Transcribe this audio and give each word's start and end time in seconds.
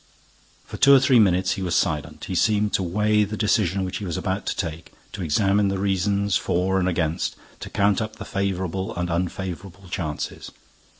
For 0.65 0.77
two 0.77 0.95
or 0.95 0.99
three 0.99 1.19
minutes, 1.19 1.51
he 1.51 1.61
was 1.61 1.75
silent. 1.75 2.23
He 2.23 2.33
seemed 2.33 2.73
to 2.73 2.81
weigh 2.81 3.23
the 3.23 3.37
decision 3.37 3.83
which 3.85 3.97
he 3.97 4.03
was 4.05 4.17
about 4.17 4.47
to 4.47 4.55
take, 4.55 4.91
to 5.11 5.21
examine 5.21 5.67
the 5.67 5.77
reasons 5.77 6.35
for 6.35 6.79
and 6.79 6.89
against, 6.89 7.35
to 7.59 7.69
count 7.69 8.01
up 8.01 8.15
the 8.15 8.25
favorable 8.25 8.95
and 8.95 9.11
unfavorable 9.11 9.87
chances. 9.91 10.49